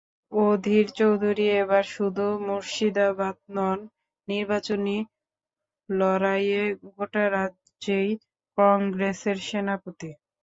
[0.31, 3.79] অধীর চৌধুরী এবার শুধু মুর্শিদাবাদ নন,
[4.27, 4.97] নির্বাচনী
[5.89, 6.63] লড়াইয়ে
[6.87, 8.09] গোটা রাজ্যেই
[8.57, 10.09] কংগ্রেসের সেনাপতি।